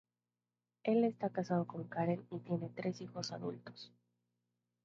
[0.81, 3.93] Él está casado con Karen y tienen tres hijos adultos.